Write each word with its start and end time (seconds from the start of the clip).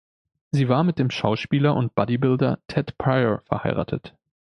Sie 0.49 0.67
war 0.67 0.83
mit 0.83 0.97
dem 0.97 1.11
Schauspieler 1.11 1.75
und 1.75 1.93
Bodybuilder 1.93 2.57
Ted 2.67 2.97
Prior 2.97 3.41
verheiratet. 3.41 4.15